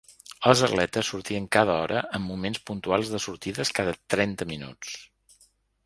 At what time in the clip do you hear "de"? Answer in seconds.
3.17-3.23